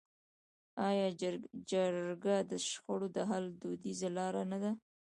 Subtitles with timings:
[0.87, 1.07] آیا
[1.71, 4.71] جرګه د شخړو د حل دودیزه لاره نه ده؟